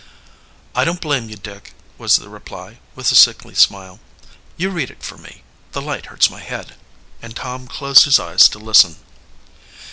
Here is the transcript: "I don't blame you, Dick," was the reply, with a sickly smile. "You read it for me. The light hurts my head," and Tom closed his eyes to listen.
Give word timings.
"I 0.73 0.83
don't 0.83 0.99
blame 0.99 1.29
you, 1.29 1.35
Dick," 1.35 1.73
was 1.99 2.15
the 2.15 2.27
reply, 2.27 2.79
with 2.95 3.11
a 3.11 3.15
sickly 3.15 3.53
smile. 3.53 3.99
"You 4.57 4.71
read 4.71 4.89
it 4.89 5.03
for 5.03 5.15
me. 5.15 5.43
The 5.73 5.81
light 5.83 6.07
hurts 6.07 6.27
my 6.27 6.39
head," 6.39 6.73
and 7.21 7.35
Tom 7.35 7.67
closed 7.67 8.05
his 8.05 8.19
eyes 8.19 8.49
to 8.49 8.57
listen. 8.57 8.95